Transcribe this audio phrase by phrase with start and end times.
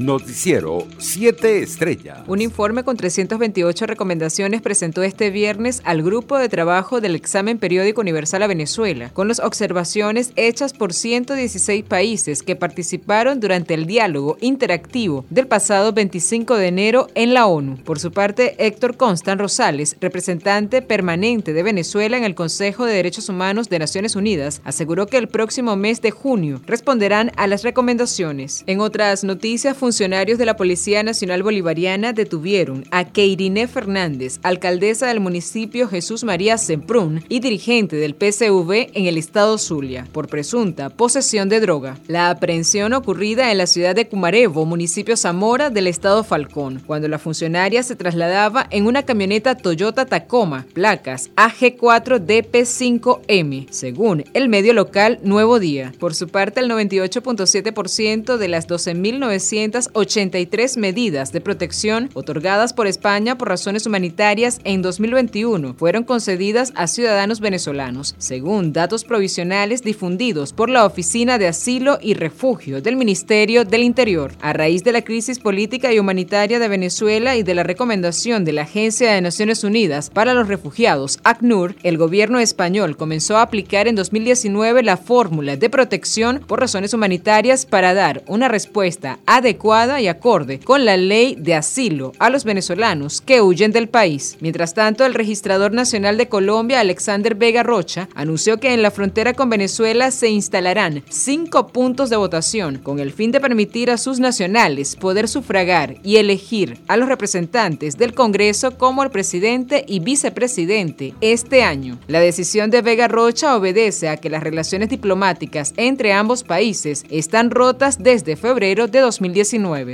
[0.00, 2.20] Noticiero 7 Estrellas.
[2.26, 8.00] Un informe con 328 recomendaciones presentó este viernes al Grupo de Trabajo del Examen Periódico
[8.00, 14.38] Universal a Venezuela, con las observaciones hechas por 116 países que participaron durante el diálogo
[14.40, 17.76] interactivo del pasado 25 de enero en la ONU.
[17.84, 23.28] Por su parte, Héctor Constant Rosales, representante permanente de Venezuela en el Consejo de Derechos
[23.28, 28.64] Humanos de Naciones Unidas, aseguró que el próximo mes de junio responderán a las recomendaciones.
[28.66, 35.18] En otras noticias, funcionarios de la Policía Nacional Bolivariana detuvieron a Keiriné Fernández, alcaldesa del
[35.18, 41.48] municipio Jesús María Semprún y dirigente del PCV en el estado Zulia, por presunta posesión
[41.48, 41.98] de droga.
[42.06, 47.18] La aprehensión ocurrida en la ciudad de Cumarevo, municipio Zamora del estado Falcón, cuando la
[47.18, 55.58] funcionaria se trasladaba en una camioneta Toyota Tacoma, placas AG4DP5M, según el medio local Nuevo
[55.58, 55.92] Día.
[55.98, 63.38] Por su parte, el 98.7% de las 12.900 83 medidas de protección otorgadas por España
[63.38, 70.68] por razones humanitarias en 2021 fueron concedidas a ciudadanos venezolanos, según datos provisionales difundidos por
[70.68, 74.32] la Oficina de Asilo y Refugio del Ministerio del Interior.
[74.40, 78.52] A raíz de la crisis política y humanitaria de Venezuela y de la recomendación de
[78.52, 83.88] la Agencia de Naciones Unidas para los Refugiados, ACNUR, el gobierno español comenzó a aplicar
[83.88, 89.59] en 2019 la fórmula de protección por razones humanitarias para dar una respuesta adecuada
[89.98, 94.38] y acorde con la ley de asilo a los venezolanos que huyen del país.
[94.40, 99.34] Mientras tanto, el registrador nacional de Colombia, Alexander Vega Rocha, anunció que en la frontera
[99.34, 104.18] con Venezuela se instalarán cinco puntos de votación con el fin de permitir a sus
[104.18, 111.12] nacionales poder sufragar y elegir a los representantes del Congreso como el presidente y vicepresidente
[111.20, 111.98] este año.
[112.08, 117.50] La decisión de Vega Rocha obedece a que las relaciones diplomáticas entre ambos países están
[117.50, 119.49] rotas desde febrero de 2019.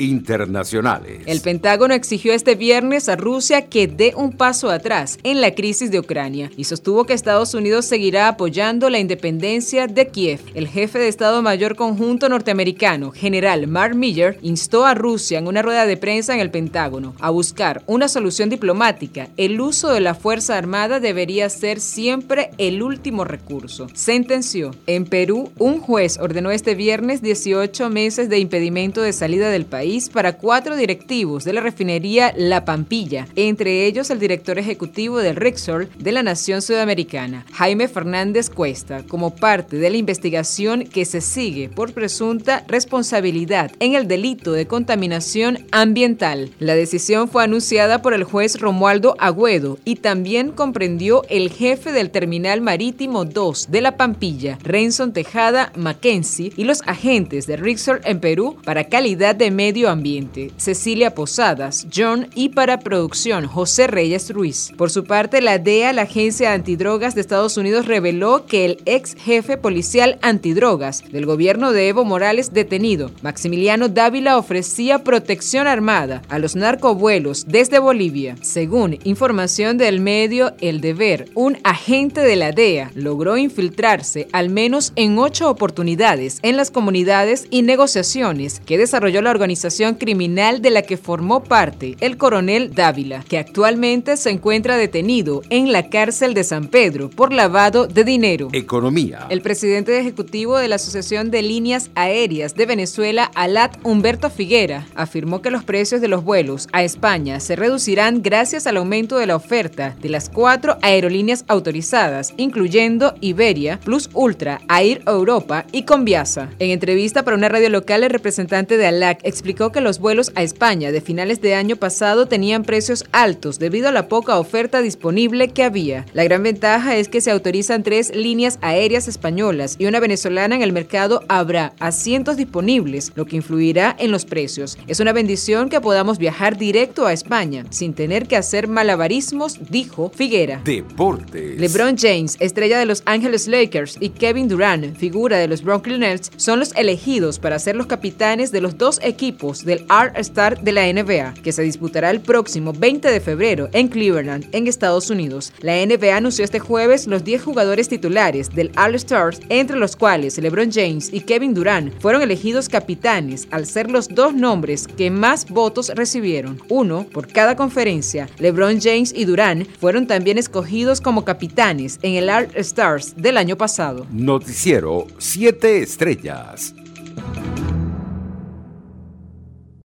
[0.00, 1.22] Internacionales.
[1.26, 5.90] El Pentágono exigió este viernes a Rusia que dé un paso atrás en la crisis
[5.90, 10.40] de Ucrania y sostuvo que Estados Unidos seguirá apoyando la independencia de Kiev.
[10.54, 15.62] El jefe de Estado Mayor Conjunto norteamericano, general Mark Miller, instó a Rusia en una
[15.62, 19.28] rueda de prensa en el Pentágono a buscar una solución diplomática.
[19.36, 23.88] El uso de la Fuerza Armada debería ser siempre el último recurso.
[23.94, 24.72] Sentenció.
[24.86, 30.08] En Perú, un juez ordenó este viernes 18 meses de impedimento de salida del país
[30.08, 35.88] para cuatro directivos de la refinería La Pampilla, entre ellos el director ejecutivo del Rexor
[35.96, 41.68] de la Nación Sudamericana, Jaime Fernández Cuesta, como parte de la investigación que se sigue
[41.68, 46.50] por presunta responsabilidad en el delito de contaminación ambiental.
[46.58, 52.10] La decisión fue anunciada por el juez Romualdo Agüedo y también comprendió el jefe del
[52.10, 58.20] Terminal Marítimo 2 de La Pampilla, Renson Tejada Mackenzie, y los agentes de Rexor en
[58.20, 64.72] Perú para calidad de Medio Ambiente, Cecilia Posadas, John y para producción José Reyes Ruiz.
[64.76, 69.14] Por su parte, la DEA, la Agencia Antidrogas de Estados Unidos, reveló que el ex
[69.14, 76.38] jefe policial antidrogas del gobierno de Evo Morales detenido, Maximiliano Dávila, ofrecía protección armada a
[76.38, 78.36] los narcovuelos desde Bolivia.
[78.42, 84.92] Según información del medio El Deber, un agente de la DEA logró infiltrarse al menos
[84.96, 90.82] en ocho oportunidades en las comunidades y negociaciones que desarrolló la organización criminal de la
[90.82, 96.44] que formó parte el coronel Dávila, que actualmente se encuentra detenido en la cárcel de
[96.44, 98.48] San Pedro por lavado de dinero.
[98.52, 99.26] Economía.
[99.30, 105.42] El presidente ejecutivo de la Asociación de Líneas Aéreas de Venezuela, Alat Humberto Figuera, afirmó
[105.42, 109.36] que los precios de los vuelos a España se reducirán gracias al aumento de la
[109.36, 116.50] oferta de las cuatro aerolíneas autorizadas, incluyendo Iberia, Plus Ultra, Air Europa y Conviasa.
[116.58, 120.42] En entrevista para una radio local, el representante de Alat explicó que los vuelos a
[120.42, 125.48] España de finales de año pasado tenían precios altos debido a la poca oferta disponible
[125.48, 126.06] que había.
[126.12, 130.62] La gran ventaja es que se autorizan tres líneas aéreas españolas y una venezolana en
[130.62, 134.78] el mercado habrá asientos disponibles, lo que influirá en los precios.
[134.86, 140.10] Es una bendición que podamos viajar directo a España sin tener que hacer malabarismos, dijo
[140.14, 140.60] Figuera.
[140.64, 141.58] Deportes.
[141.58, 146.30] LeBron James, estrella de Los Angeles Lakers, y Kevin Durant, figura de los Brooklyn Nets,
[146.36, 150.92] son los elegidos para ser los capitanes de los dos equipos del All-Star de la
[150.92, 155.52] NBA, que se disputará el próximo 20 de febrero en Cleveland, en Estados Unidos.
[155.60, 160.70] La NBA anunció este jueves los 10 jugadores titulares del All-Star, entre los cuales LeBron
[160.72, 165.90] James y Kevin Durant fueron elegidos capitanes al ser los dos nombres que más votos
[165.94, 168.28] recibieron, uno por cada conferencia.
[168.38, 174.06] LeBron James y Durant fueron también escogidos como capitanes en el All-Stars del año pasado.
[174.10, 176.74] Noticiero 7 Estrellas.